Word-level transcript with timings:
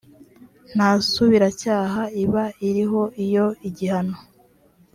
nta 0.75 0.89
subiracyaha 1.11 2.01
iba 2.23 2.43
iriho 2.67 3.03
iyo 3.25 3.47
igihano 3.67 4.15